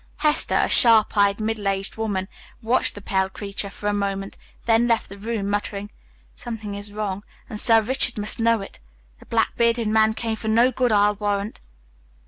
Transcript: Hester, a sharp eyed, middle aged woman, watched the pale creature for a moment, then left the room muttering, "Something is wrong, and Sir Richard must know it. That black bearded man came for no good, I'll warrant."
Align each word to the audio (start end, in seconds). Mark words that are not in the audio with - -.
Hester, 0.17 0.55
a 0.55 0.67
sharp 0.67 1.15
eyed, 1.15 1.39
middle 1.39 1.67
aged 1.67 1.95
woman, 1.95 2.27
watched 2.63 2.95
the 2.95 3.01
pale 3.03 3.29
creature 3.29 3.69
for 3.69 3.85
a 3.85 3.93
moment, 3.93 4.35
then 4.65 4.87
left 4.87 5.09
the 5.09 5.17
room 5.19 5.47
muttering, 5.47 5.91
"Something 6.33 6.73
is 6.73 6.91
wrong, 6.91 7.23
and 7.47 7.59
Sir 7.59 7.83
Richard 7.83 8.17
must 8.17 8.39
know 8.39 8.61
it. 8.61 8.79
That 9.19 9.29
black 9.29 9.55
bearded 9.57 9.87
man 9.89 10.15
came 10.15 10.35
for 10.37 10.47
no 10.47 10.71
good, 10.71 10.91
I'll 10.91 11.13
warrant." 11.13 11.61